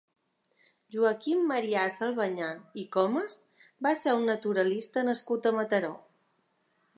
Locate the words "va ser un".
3.89-4.27